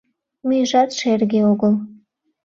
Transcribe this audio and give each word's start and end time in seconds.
Мӱйжат 0.47 0.89
шерге 0.99 1.39
огыл. 1.51 1.73